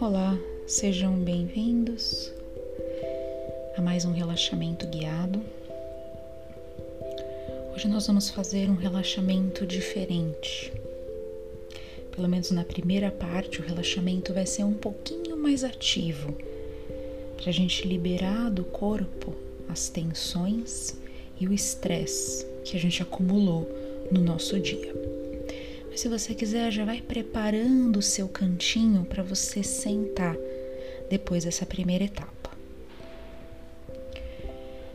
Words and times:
Olá, 0.00 0.38
sejam 0.64 1.18
bem-vindos 1.18 2.32
a 3.76 3.82
mais 3.82 4.04
um 4.04 4.12
relaxamento 4.12 4.86
guiado. 4.86 5.42
Hoje 7.74 7.88
nós 7.88 8.06
vamos 8.06 8.30
fazer 8.30 8.70
um 8.70 8.76
relaxamento 8.76 9.66
diferente. 9.66 10.72
Pelo 12.12 12.28
menos 12.28 12.52
na 12.52 12.62
primeira 12.62 13.10
parte, 13.10 13.60
o 13.60 13.64
relaxamento 13.64 14.32
vai 14.32 14.46
ser 14.46 14.62
um 14.62 14.74
pouquinho 14.74 15.36
mais 15.36 15.64
ativo, 15.64 16.32
para 17.36 17.50
a 17.50 17.52
gente 17.52 17.88
liberar 17.88 18.52
do 18.52 18.62
corpo 18.62 19.34
as 19.68 19.88
tensões 19.88 20.96
e 21.40 21.46
o 21.46 21.52
estresse 21.52 22.46
que 22.64 22.76
a 22.76 22.80
gente 22.80 23.02
acumulou 23.02 23.68
no 24.10 24.20
nosso 24.20 24.58
dia 24.58 25.18
se 25.98 26.08
você 26.08 26.32
quiser, 26.32 26.70
já 26.70 26.84
vai 26.84 27.00
preparando 27.00 27.98
o 27.98 28.02
seu 28.02 28.28
cantinho 28.28 29.04
para 29.04 29.20
você 29.20 29.64
sentar 29.64 30.36
depois 31.10 31.44
dessa 31.44 31.66
primeira 31.66 32.04
etapa. 32.04 32.52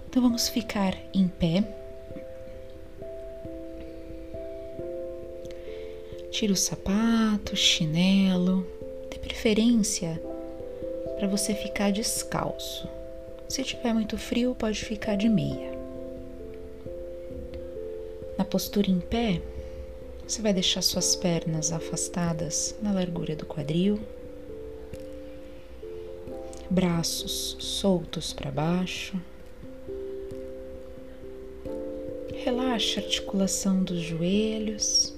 Então 0.07 0.23
vamos 0.23 0.47
ficar 0.47 0.97
em 1.13 1.27
pé. 1.27 1.61
Tira 6.31 6.53
o 6.53 6.55
sapato, 6.55 7.53
chinelo, 7.53 8.65
de 9.11 9.19
preferência 9.19 10.21
para 11.17 11.27
você 11.27 11.53
ficar 11.53 11.91
descalço. 11.91 12.87
Se 13.49 13.61
tiver 13.61 13.93
muito 13.93 14.17
frio, 14.17 14.55
pode 14.55 14.85
ficar 14.85 15.17
de 15.17 15.27
meia. 15.27 15.72
Na 18.43 18.49
postura 18.49 18.91
em 18.91 18.99
pé, 18.99 19.41
você 20.27 20.41
vai 20.41 20.53
deixar 20.53 20.81
suas 20.81 21.15
pernas 21.15 21.71
afastadas 21.71 22.75
na 22.81 22.91
largura 22.91 23.37
do 23.37 23.45
quadril, 23.45 24.01
braços 26.69 27.55
soltos 27.57 28.33
para 28.33 28.51
baixo. 28.51 29.15
Relaxa 32.43 32.99
a 32.99 33.03
articulação 33.05 33.81
dos 33.81 34.01
joelhos 34.01 35.13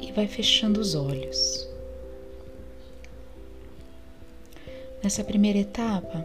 e 0.00 0.12
vai 0.12 0.28
fechando 0.28 0.80
os 0.80 0.94
olhos. 0.94 1.68
Nessa 5.02 5.24
primeira 5.24 5.58
etapa, 5.58 6.24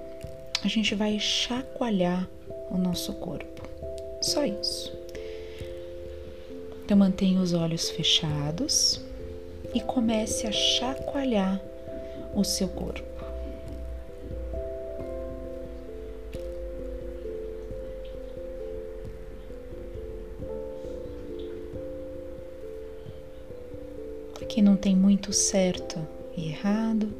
a 0.63 0.67
gente 0.67 0.93
vai 0.93 1.19
chacoalhar 1.19 2.29
o 2.69 2.77
nosso 2.77 3.11
corpo. 3.13 3.52
Só 4.23 4.45
isso. 4.45 4.89
Então 6.85 6.95
mantenha 6.95 7.41
os 7.41 7.53
olhos 7.53 7.89
fechados 7.89 9.01
e 9.73 9.81
comece 9.81 10.47
a 10.47 10.51
chacoalhar 10.51 11.61
o 12.33 12.41
seu 12.41 12.69
corpo. 12.69 13.03
Aqui 24.41 24.61
não 24.61 24.77
tem 24.77 24.95
muito 24.95 25.33
certo 25.33 25.99
e 26.37 26.47
errado. 26.47 27.11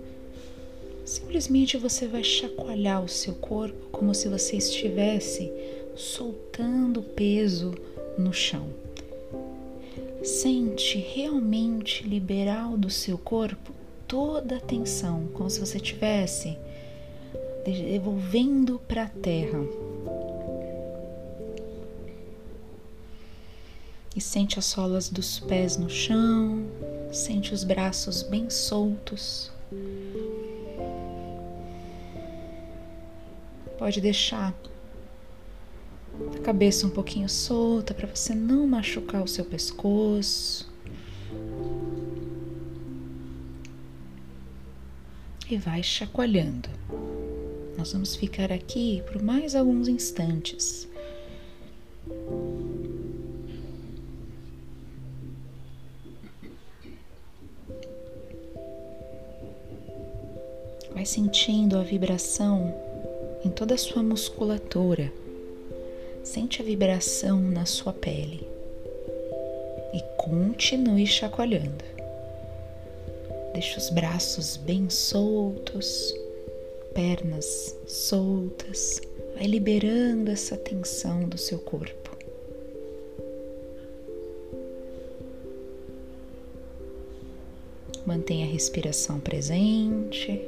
Simplesmente 1.03 1.77
você 1.77 2.07
vai 2.07 2.23
chacoalhar 2.23 3.03
o 3.03 3.09
seu 3.09 3.35
corpo 3.35 3.89
como 3.91 4.15
se 4.15 4.29
você 4.29 4.55
estivesse 4.55 5.51
soltando 5.95 7.01
peso 7.01 7.73
no 8.17 8.33
chão. 8.33 8.67
Sente 10.23 10.97
realmente 10.97 12.07
liberar 12.07 12.75
do 12.77 12.89
seu 12.89 13.17
corpo 13.17 13.73
toda 14.07 14.57
a 14.57 14.61
tensão, 14.61 15.27
como 15.33 15.49
se 15.49 15.59
você 15.59 15.77
estivesse 15.77 16.57
devolvendo 17.65 18.79
para 18.87 19.03
a 19.03 19.09
terra. 19.09 19.59
E 24.15 24.21
sente 24.21 24.59
as 24.59 24.65
solas 24.65 25.09
dos 25.09 25.39
pés 25.39 25.75
no 25.75 25.89
chão, 25.89 26.63
sente 27.11 27.53
os 27.53 27.63
braços 27.63 28.21
bem 28.21 28.49
soltos. 28.49 29.51
Pode 33.77 33.99
deixar 33.99 34.53
a 36.35 36.39
cabeça 36.39 36.85
um 36.85 36.89
pouquinho 36.89 37.27
solta 37.27 37.93
para 37.93 38.07
você 38.07 38.35
não 38.35 38.67
machucar 38.67 39.23
o 39.23 39.27
seu 39.27 39.45
pescoço. 39.45 40.71
E 45.49 45.57
vai 45.57 45.83
chacoalhando. 45.83 46.69
Nós 47.77 47.91
vamos 47.91 48.15
ficar 48.15 48.51
aqui 48.51 49.03
por 49.11 49.21
mais 49.21 49.55
alguns 49.55 49.87
instantes. 49.87 50.87
Vai 60.93 61.05
sentindo 61.05 61.77
a 61.77 61.83
vibração 61.83 62.73
em 63.43 63.49
toda 63.49 63.73
a 63.73 63.77
sua 63.77 64.01
musculatura. 64.01 65.22
Sente 66.23 66.61
a 66.61 66.65
vibração 66.65 67.39
na 67.41 67.65
sua 67.65 67.91
pele 67.91 68.47
e 69.93 70.01
continue 70.17 71.05
chacoalhando. 71.05 71.83
Deixe 73.51 73.77
os 73.77 73.89
braços 73.89 74.57
bem 74.57 74.89
soltos, 74.89 76.15
pernas 76.93 77.77
soltas, 77.85 79.01
vai 79.35 79.45
liberando 79.45 80.31
essa 80.31 80.55
tensão 80.55 81.27
do 81.27 81.37
seu 81.37 81.59
corpo. 81.59 82.17
Mantenha 88.05 88.45
a 88.45 88.49
respiração 88.49 89.19
presente. 89.19 90.41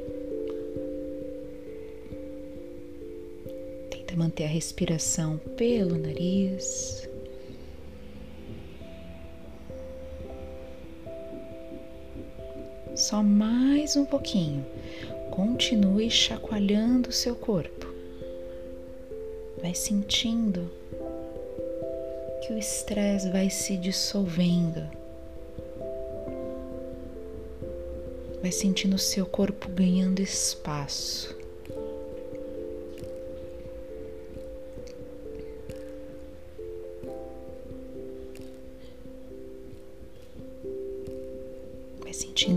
Manter 4.16 4.46
a 4.46 4.48
respiração 4.48 5.38
pelo 5.58 5.98
nariz. 5.98 7.09
Só 12.96 13.22
mais 13.22 13.98
um 13.98 14.06
pouquinho. 14.06 14.66
Continue 15.30 16.09
chacoalhando 16.09 17.09
o 17.09 17.14
seu 17.14 17.36
corpo. 17.36 17.94
Vai 19.62 19.75
sentindo 19.75 20.72
que 22.42 22.54
o 22.54 22.58
estresse 22.58 23.30
vai 23.31 23.50
se 23.50 23.75
dissolvendo. 23.75 24.88
Vai 28.42 28.52
sentindo 28.52 28.96
o 28.96 29.00
seu 29.00 29.25
corpo 29.25 29.68
ganhando 29.70 30.22
espaço. 30.22 31.34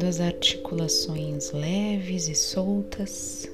Sentindo 0.09 0.11
as 0.11 0.21
articulações 0.21 1.53
leves 1.53 2.29
e 2.29 2.35
soltas. 2.35 3.49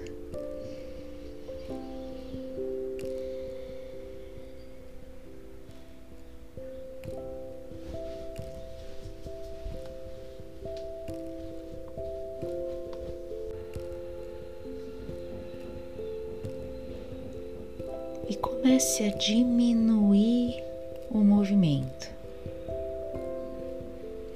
E 18.28 18.36
comece 18.36 19.04
a 19.04 19.08
diminuir 19.16 20.62
o 21.10 21.18
movimento. 21.18 22.08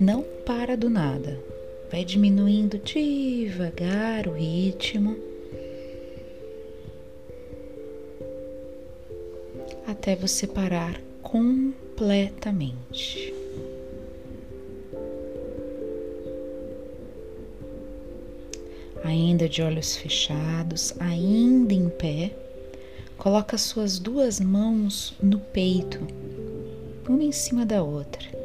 Não 0.01 0.23
para 0.45 0.77
do 0.77 0.91
nada. 0.91 1.58
Vai 1.91 2.05
diminuindo 2.05 2.79
devagar 2.79 4.29
o 4.29 4.33
ritmo. 4.33 5.17
Até 9.87 10.17
você 10.17 10.47
parar 10.47 11.01
completamente. 11.23 13.33
Ainda 19.05 19.49
de 19.49 19.63
olhos 19.63 19.97
fechados, 19.97 20.93
ainda 21.01 21.73
em 21.73 21.89
pé, 21.89 22.33
Coloca 23.19 23.59
suas 23.59 23.99
duas 23.99 24.39
mãos 24.39 25.13
no 25.21 25.41
peito, 25.41 25.99
uma 27.09 27.25
em 27.25 27.33
cima 27.33 27.67
da 27.67 27.83
outra. 27.83 28.38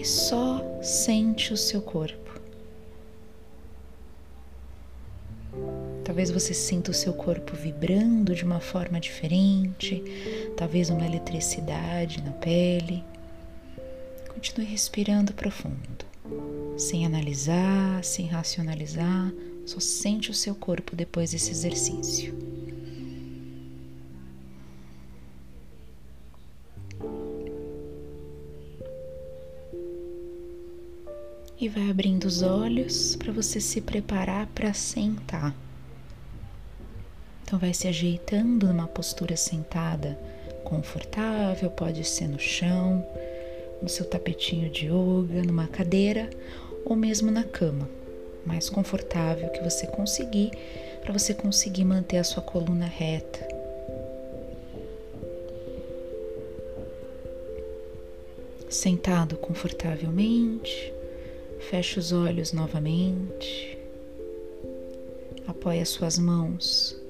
E 0.00 0.04
só 0.06 0.80
sente 0.80 1.52
o 1.52 1.58
seu 1.58 1.82
corpo. 1.82 2.40
Talvez 6.02 6.30
você 6.30 6.54
sinta 6.54 6.90
o 6.90 6.94
seu 6.94 7.12
corpo 7.12 7.54
vibrando 7.54 8.34
de 8.34 8.42
uma 8.42 8.60
forma 8.60 8.98
diferente, 8.98 10.02
talvez 10.56 10.88
uma 10.88 11.04
eletricidade 11.04 12.22
na 12.22 12.32
pele. 12.32 13.04
Continue 14.32 14.64
respirando 14.64 15.34
profundo, 15.34 16.06
sem 16.78 17.04
analisar, 17.04 18.02
sem 18.02 18.26
racionalizar, 18.26 19.30
só 19.66 19.78
sente 19.78 20.30
o 20.30 20.34
seu 20.34 20.54
corpo 20.54 20.96
depois 20.96 21.32
desse 21.32 21.50
exercício. 21.50 22.34
E 31.60 31.68
vai 31.68 31.90
abrindo 31.90 32.24
os 32.24 32.40
olhos 32.40 33.14
para 33.16 33.30
você 33.30 33.60
se 33.60 33.82
preparar 33.82 34.46
para 34.54 34.72
sentar. 34.72 35.54
Então, 37.42 37.58
vai 37.58 37.74
se 37.74 37.86
ajeitando 37.86 38.68
numa 38.68 38.86
postura 38.86 39.36
sentada 39.36 40.18
confortável, 40.64 41.68
pode 41.68 42.02
ser 42.04 42.28
no 42.28 42.38
chão, 42.38 43.06
no 43.82 43.88
seu 43.88 44.06
tapetinho 44.06 44.70
de 44.70 44.86
yoga, 44.86 45.42
numa 45.46 45.66
cadeira 45.66 46.30
ou 46.84 46.96
mesmo 46.96 47.30
na 47.30 47.44
cama, 47.44 47.88
mais 48.46 48.70
confortável 48.70 49.50
que 49.50 49.62
você 49.62 49.86
conseguir, 49.86 50.52
para 51.02 51.12
você 51.12 51.34
conseguir 51.34 51.84
manter 51.84 52.16
a 52.16 52.24
sua 52.24 52.42
coluna 52.42 52.86
reta. 52.86 53.46
Sentado 58.68 59.36
confortavelmente, 59.36 60.94
feche 61.68 61.98
os 61.98 62.12
olhos 62.12 62.52
novamente, 62.52 63.78
apoie 65.46 65.80
as 65.80 65.90
suas 65.90 66.18
mãos 66.18 67.00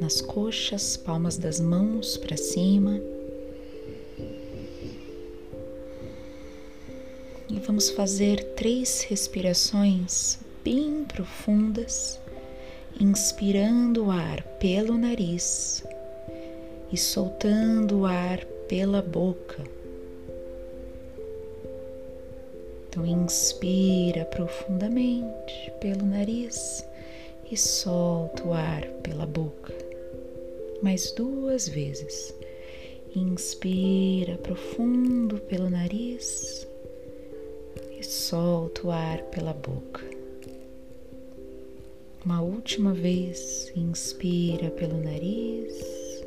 nas 0.00 0.20
coxas, 0.20 0.96
palmas 0.96 1.36
das 1.36 1.60
mãos 1.60 2.16
para 2.16 2.36
cima. 2.36 3.00
E 7.48 7.58
vamos 7.60 7.90
fazer 7.90 8.42
três 8.54 9.02
respirações 9.02 10.38
bem 10.64 11.04
profundas, 11.04 12.20
inspirando 13.00 14.06
o 14.06 14.10
ar 14.10 14.42
pelo 14.60 14.96
nariz 14.96 15.82
e 16.92 16.96
soltando 16.96 18.00
o 18.00 18.06
ar 18.06 18.44
pela 18.68 19.02
boca. 19.02 19.77
Então, 22.98 23.06
inspira 23.06 24.24
profundamente 24.24 25.72
pelo 25.80 26.04
nariz 26.04 26.84
e 27.48 27.56
solta 27.56 28.42
o 28.42 28.52
ar 28.52 28.84
pela 29.04 29.24
boca 29.24 29.72
mais 30.82 31.12
duas 31.12 31.68
vezes. 31.68 32.34
Inspira 33.14 34.36
profundo 34.38 35.38
pelo 35.42 35.70
nariz 35.70 36.66
e 37.96 38.02
solta 38.02 38.88
o 38.88 38.90
ar 38.90 39.22
pela 39.26 39.52
boca. 39.52 40.04
Uma 42.24 42.42
última 42.42 42.92
vez, 42.92 43.72
inspira 43.76 44.70
pelo 44.72 45.00
nariz 45.00 46.24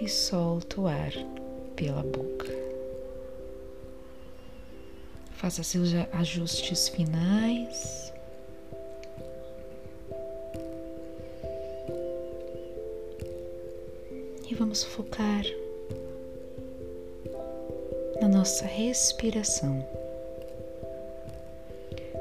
e 0.00 0.08
solta 0.08 0.80
o 0.80 0.88
ar 0.88 1.12
pela 1.76 2.02
boca. 2.02 2.65
Faça 5.36 5.62
seus 5.62 5.90
ajustes 6.12 6.88
finais. 6.88 8.06
vamos 14.56 14.82
focar 14.84 15.44
na 18.20 18.28
nossa 18.28 18.64
respiração. 18.64 19.86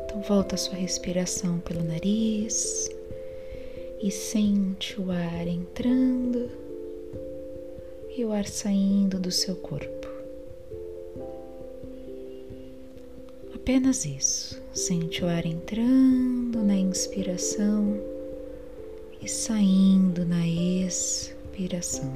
Então, 0.04 0.22
volta 0.22 0.56
a 0.56 0.58
sua 0.58 0.76
respiração 0.76 1.60
pelo 1.60 1.84
nariz 1.84 2.90
e 4.02 4.12
sente 4.12 5.00
o 5.00 5.12
ar 5.12 5.48
entrando 5.48 6.52
e 8.16 8.24
o 8.26 8.32
ar 8.32 8.46
saindo 8.46 9.18
do 9.20 9.32
seu 9.32 9.56
corpo. 9.56 10.05
Apenas 13.66 14.06
isso. 14.06 14.62
Sente 14.76 15.26
o 15.26 15.28
ar 15.28 15.44
entrando 15.44 16.62
na 16.64 16.76
inspiração 16.76 18.00
e 19.20 19.28
saindo 19.28 20.24
na 20.24 20.48
expiração. 20.48 22.14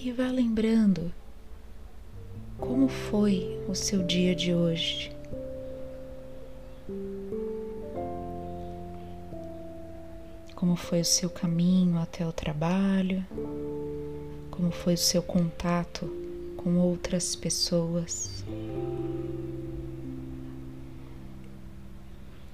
E 0.00 0.12
vá 0.12 0.30
lembrando 0.30 1.12
como 2.56 2.86
foi 2.86 3.60
o 3.68 3.74
seu 3.74 4.00
dia 4.04 4.32
de 4.32 4.54
hoje. 4.54 5.10
Como 10.62 10.76
foi 10.76 11.00
o 11.00 11.04
seu 11.04 11.28
caminho 11.28 11.98
até 11.98 12.24
o 12.24 12.32
trabalho? 12.32 13.26
como 14.62 14.70
foi 14.70 14.94
o 14.94 14.98
seu 14.98 15.20
contato 15.20 16.06
com 16.56 16.78
outras 16.78 17.34
pessoas, 17.34 18.44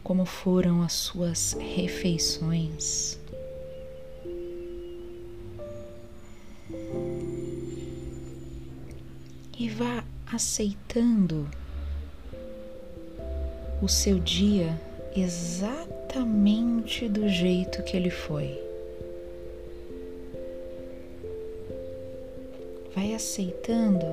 como 0.02 0.24
foram 0.24 0.80
as 0.80 0.94
suas 0.94 1.52
refeições. 1.52 3.20
E 9.58 9.68
vá 9.68 10.02
aceitando 10.32 11.46
o 13.82 13.88
seu 13.88 14.18
dia 14.18 14.80
exatamente 15.14 15.97
do 17.08 17.28
jeito 17.28 17.82
que 17.82 17.96
ele 17.96 18.10
foi. 18.10 18.68
vai 22.98 23.14
aceitando 23.14 24.06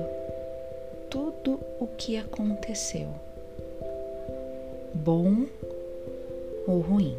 tudo 1.10 1.58
o 1.80 1.88
que 1.98 2.16
aconteceu, 2.16 3.08
bom 4.94 5.46
ou 6.68 6.78
ruim. 6.78 7.18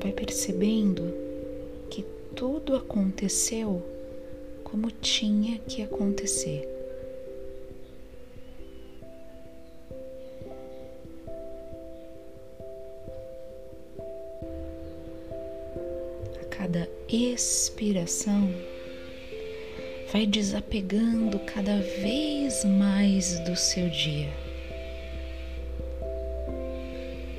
Vai 0.00 0.12
percebendo 0.12 1.02
que 1.90 2.04
tudo 2.34 2.76
aconteceu 2.76 3.82
como 4.62 4.90
tinha 4.90 5.58
que 5.58 5.82
acontecer. 5.82 6.78
cada 16.68 16.86
expiração, 17.08 18.52
vai 20.12 20.26
desapegando 20.26 21.38
cada 21.38 21.78
vez 21.80 22.62
mais 22.64 23.38
do 23.40 23.56
seu 23.56 23.88
dia. 23.88 24.28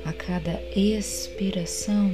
A 0.04 0.12
cada 0.12 0.60
expiração, 0.74 2.12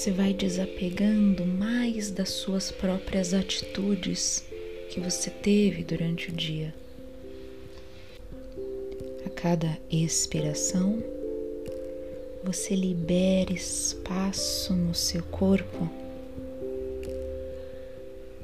você 0.00 0.10
vai 0.10 0.32
desapegando 0.32 1.44
mais 1.44 2.10
das 2.10 2.30
suas 2.30 2.72
próprias 2.72 3.34
atitudes 3.34 4.42
que 4.88 4.98
você 4.98 5.28
teve 5.28 5.84
durante 5.84 6.30
o 6.30 6.32
dia. 6.32 6.74
A 9.26 9.28
cada 9.28 9.76
expiração, 9.90 11.02
você 12.42 12.74
libera 12.74 13.52
espaço 13.52 14.72
no 14.72 14.94
seu 14.94 15.22
corpo 15.24 15.86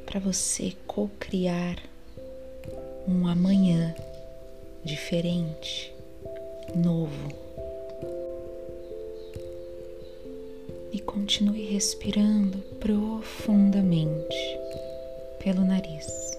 para 0.04 0.20
você 0.20 0.74
co-criar 0.86 1.82
um 3.08 3.26
amanhã 3.26 3.94
diferente, 4.84 5.90
novo. 6.74 7.45
Continue 11.06 11.64
respirando 11.64 12.58
profundamente 12.80 14.36
pelo 15.42 15.64
nariz. 15.64 16.36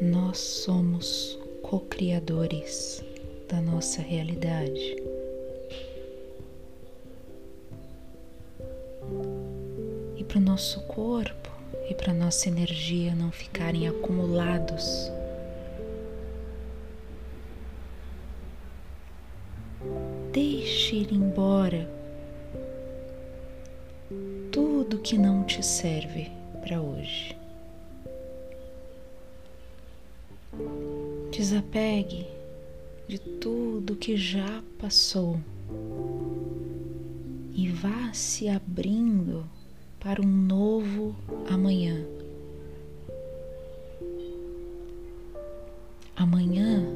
nós 0.00 0.38
somos 0.38 1.38
co-criadores 1.60 3.02
da 3.50 3.60
nossa 3.60 4.00
realidade. 4.00 4.96
E 10.16 10.22
para 10.22 10.38
o 10.38 10.40
nosso 10.40 10.80
corpo 10.82 11.50
e 11.88 11.94
para 11.94 12.14
nossa 12.14 12.48
energia 12.48 13.12
não 13.12 13.32
ficarem 13.32 13.88
acumulados, 13.88 15.10
deixe 20.32 20.96
ir 20.96 21.12
embora 21.12 21.90
tudo 24.52 24.98
que 24.98 25.18
não 25.18 25.42
te 25.42 25.60
serve 25.60 26.30
para 26.62 26.80
hoje. 26.80 27.36
Desapegue 31.32 32.39
de 33.10 33.18
tudo 33.18 33.96
que 33.96 34.16
já 34.16 34.62
passou 34.78 35.40
e 37.52 37.68
vá 37.68 38.12
se 38.12 38.48
abrindo 38.48 39.44
para 39.98 40.22
um 40.22 40.28
novo 40.28 41.16
amanhã. 41.48 42.06
Amanhã 46.14 46.86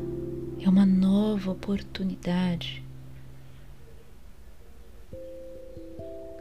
é 0.65 0.69
uma 0.69 0.87
nova 0.87 1.51
oportunidade. 1.51 2.85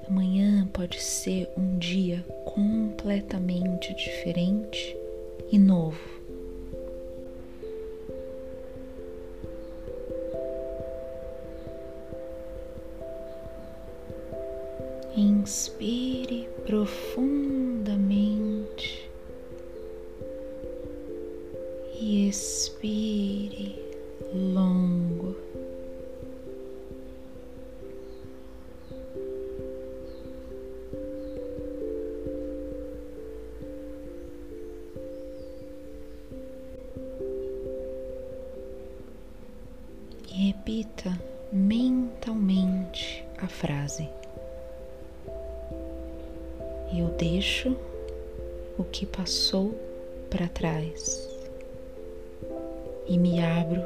Amanhã 0.08 0.68
pode 0.72 1.02
ser 1.02 1.50
um 1.58 1.80
dia 1.80 2.24
completamente 2.46 3.92
diferente 3.96 4.96
e 5.52 5.58
novo. 5.58 6.23
Inspire 15.16 16.50
profundamente 16.66 17.84
e 22.00 22.28
expire 22.30 23.76
longo. 24.34 24.73
Passou 49.24 49.74
para 50.30 50.50
trás 50.50 51.30
e 53.08 53.18
me 53.18 53.40
abro 53.42 53.82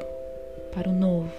para 0.74 0.88
o 0.88 0.92
novo. 0.92 1.32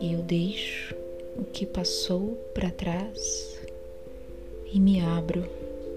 Eu 0.00 0.22
deixo 0.22 0.94
o 1.36 1.42
que 1.42 1.66
passou 1.66 2.36
para 2.54 2.70
trás 2.70 3.60
e 4.72 4.78
me 4.78 5.00
abro 5.00 5.42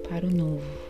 para 0.10 0.26
o 0.26 0.32
novo. 0.32 0.85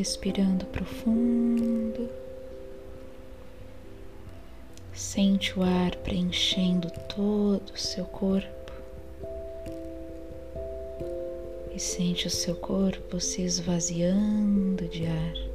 Respirando 0.00 0.64
profundo. 0.64 2.08
Sente 4.94 5.58
o 5.58 5.62
ar 5.62 5.94
preenchendo 5.96 6.90
todo 7.06 7.70
o 7.74 7.78
seu 7.78 8.06
corpo. 8.06 8.72
E 11.74 11.78
sente 11.78 12.26
o 12.26 12.30
seu 12.30 12.54
corpo 12.54 13.20
se 13.20 13.42
esvaziando 13.42 14.88
de 14.88 15.04
ar. 15.04 15.49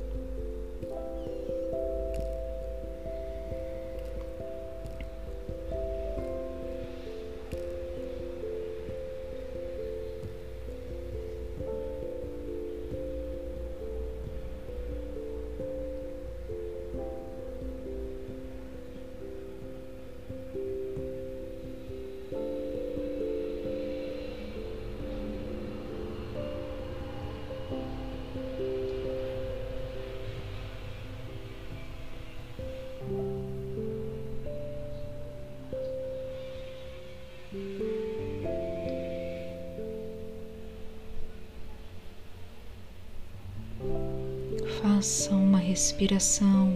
Faça 44.87 45.33
uma 45.33 45.57
respiração 45.57 46.71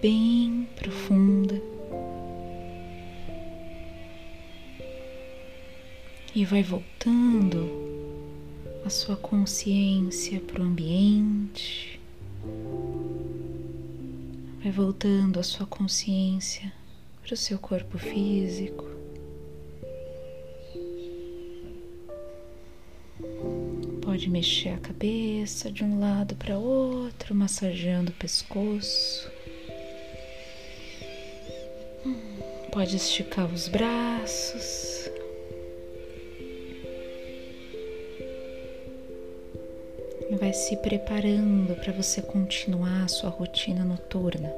bem 0.00 0.66
profunda 0.76 1.60
e 6.34 6.42
vai 6.46 6.62
voltando 6.62 7.70
a 8.82 8.88
sua 8.88 9.14
consciência 9.14 10.40
para 10.40 10.62
o 10.62 10.64
ambiente, 10.64 12.00
vai 14.62 14.72
voltando 14.72 15.38
a 15.38 15.42
sua 15.42 15.66
consciência 15.66 16.72
para 17.22 17.34
o 17.34 17.36
seu 17.36 17.58
corpo 17.58 17.98
físico. 17.98 18.99
Pode 24.20 24.28
mexer 24.28 24.68
a 24.68 24.76
cabeça 24.76 25.72
de 25.72 25.82
um 25.82 25.98
lado 25.98 26.36
para 26.36 26.58
outro, 26.58 27.34
massageando 27.34 28.10
o 28.10 28.14
pescoço. 28.14 29.26
Pode 32.70 32.96
esticar 32.96 33.46
os 33.46 33.66
braços. 33.66 35.10
E 40.30 40.36
vai 40.36 40.52
se 40.52 40.76
preparando 40.76 41.74
para 41.76 41.94
você 41.94 42.20
continuar 42.20 43.04
a 43.04 43.08
sua 43.08 43.30
rotina 43.30 43.86
noturna. 43.86 44.52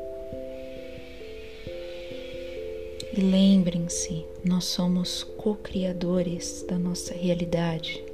E 3.16 3.20
lembrem-se, 3.20 4.26
nós 4.44 4.64
somos 4.64 5.22
co-criadores 5.22 6.64
da 6.68 6.76
nossa 6.76 7.14
realidade 7.14 8.10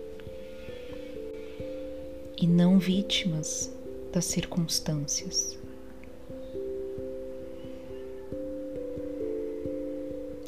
e 2.41 2.47
não 2.47 2.79
vítimas 2.79 3.73
das 4.13 4.25
circunstâncias. 4.27 5.59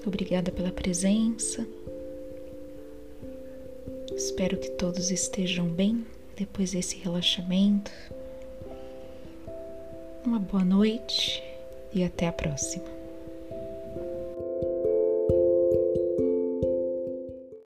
Obrigada 0.06 0.52
pela 0.52 0.70
presença. 0.70 1.66
Espero 4.14 4.56
que 4.56 4.70
todos 4.70 5.10
estejam 5.10 5.66
bem 5.68 6.06
depois 6.36 6.72
desse 6.72 6.96
relaxamento. 6.98 7.90
Uma 10.24 10.38
boa 10.38 10.64
noite 10.64 11.42
e 11.92 12.04
até 12.04 12.28
a 12.28 12.32
próxima. 12.32 12.99